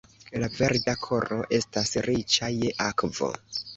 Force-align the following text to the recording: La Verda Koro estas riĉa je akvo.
La 0.43 0.47
Verda 0.53 0.95
Koro 1.03 1.37
estas 1.59 1.93
riĉa 2.07 2.51
je 2.57 2.73
akvo. 2.87 3.31